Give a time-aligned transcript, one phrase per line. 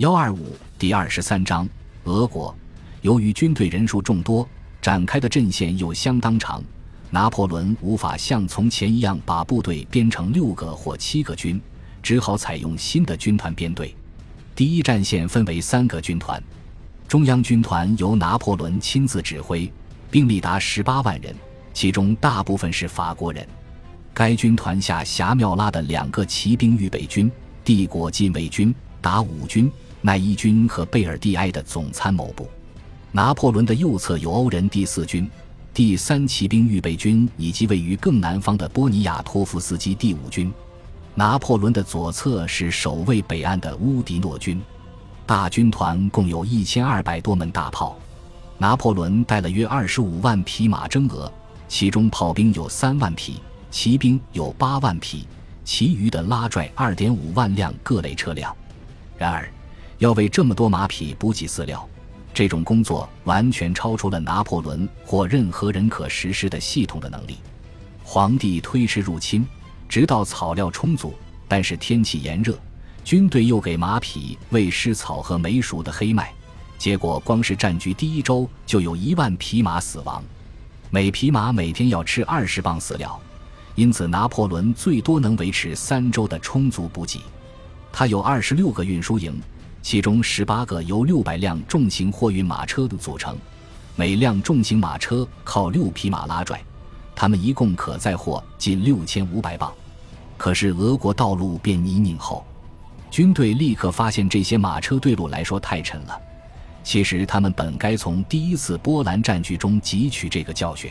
[0.00, 1.68] 幺二五第二十三章，
[2.04, 2.56] 俄国
[3.02, 4.48] 由于军队人数众多，
[4.80, 6.64] 展开的阵线又相当长，
[7.10, 11.60] 拿破仑无法像从前一样把部队编成六个或七个军，
[12.02, 13.94] 只好采用新的军团编队。
[14.54, 16.42] 第一战线分为三个军团，
[17.06, 19.70] 中央军团由拿破仑亲自指挥，
[20.10, 21.36] 兵力达十八万人，
[21.74, 23.46] 其中大部分是法国人。
[24.14, 27.30] 该军团下辖缪拉的两个骑兵预备军、
[27.62, 29.70] 帝国禁卫军、达武军。
[30.02, 32.48] 奈伊军和贝尔蒂埃的总参谋部，
[33.12, 35.30] 拿破仑的右侧有欧人第四军、
[35.74, 40.50] 第三骑兵预备军以及位于更南方的波尼亚托夫斯基第五军。
[41.14, 44.58] 拿破仑的左侧是守卫北岸的乌迪诺军。
[45.26, 47.98] 大军团共有一千二百多门大炮，
[48.56, 51.30] 拿破仑带了约二十五万匹马征俄，
[51.68, 53.38] 其中炮兵有三万匹，
[53.70, 55.26] 骑兵有八万匹，
[55.62, 58.56] 其余的拉拽二点五万辆各类车辆。
[59.18, 59.46] 然而。
[60.00, 61.86] 要为这么多马匹补给饲料，
[62.32, 67.36] 这种工作完全超出了拿破仑或任何人可实施的系统的能力。
[68.02, 69.46] 皇帝推迟入侵，
[69.90, 71.14] 直到草料充足，
[71.46, 72.58] 但是天气炎热，
[73.04, 76.32] 军队又给马匹喂湿草和没熟的黑麦，
[76.78, 80.24] 结果光是占据第一周就有一万匹马死亡，
[80.88, 83.20] 每匹马每天要吃二十磅饲料，
[83.74, 87.20] 因此拿破仑最多能维持三周的充足补给。
[87.92, 89.38] 他有二十六个运输营。
[89.82, 93.36] 其中十八个由六百辆重型货运马车组成，
[93.96, 96.62] 每辆重型马车靠六匹马拉拽，
[97.14, 99.72] 他们一共可载货近六千五百磅。
[100.36, 102.44] 可是俄国道路变泥泞后，
[103.10, 106.20] 军队立刻发现这些马车对路来说太沉了。
[106.82, 110.90] 其实他们本该从第一次波兰战局中汲取这个教训。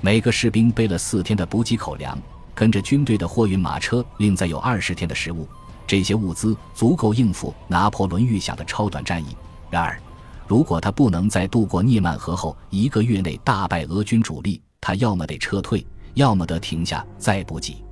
[0.00, 2.18] 每个士兵背了四天的补给口粮，
[2.54, 5.46] 跟着军队的货运马车另载有二十天的食物。
[5.86, 9.36] 这些物资足够应付拿破仑预想的超短战役。
[9.70, 10.00] 然而，
[10.46, 17.82] 如果他不能在渡过涅曼河后一个月内大败俄军主力，他要么得撤退，要么得停下再补给。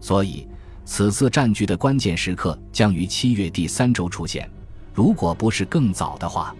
[0.00, 0.48] 所以，
[0.84, 4.50] 此次战局的关键时刻将于七月第三周出现。
[4.92, 6.54] 如果不是更早的话，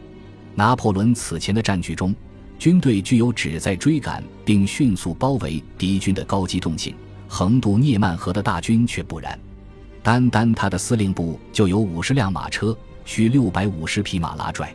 [0.55, 2.15] 拿破仑此前的战局中，
[2.59, 6.95] 军队具有旨在追赶并迅速包围敌军的高机动性，
[7.27, 9.39] 横渡涅曼河的大军却不然。
[10.03, 14.75] 单单他的司令部就有五十辆马车，需六百五十匹马拉拽。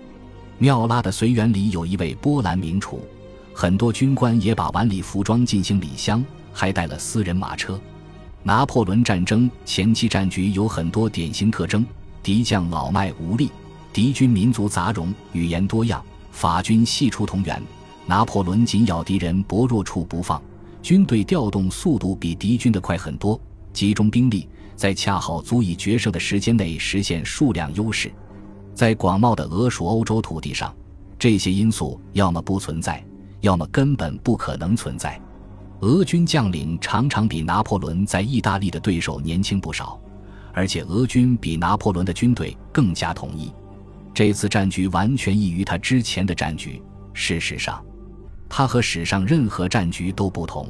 [0.59, 3.01] 缪拉的随员里有一位波兰名厨，
[3.53, 7.79] 很多军官也把晚礼服装进行礼香，还带了私人马车。
[8.43, 11.83] 拿破仑战争前期战局有很多典型特征：
[12.21, 13.49] 敌将老迈无力，
[13.91, 17.61] 敌军民族杂糅，语言多样，法军系出同源。
[18.05, 20.39] 拿破仑紧咬敌人薄弱处不放，
[20.83, 23.39] 军队调动速度比敌军的快很多，
[23.73, 24.47] 集中兵力。
[24.75, 28.11] 在恰好足以决胜的时间内实现数量优势，
[28.73, 30.75] 在广袤的俄属欧洲土地上，
[31.17, 33.03] 这些因素要么不存在，
[33.41, 35.19] 要么根本不可能存在。
[35.81, 39.99] 俄军将领常常比拿破仑在意大利的对手年轻不少，
[40.53, 43.51] 而且俄军比拿破仑的军队更加统一。
[44.13, 46.81] 这次战局完全异于他之前的战局。
[47.13, 47.83] 事实上，
[48.49, 50.67] 他和史上任何战局都不同。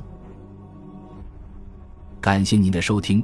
[2.19, 3.23] 感谢您的收听。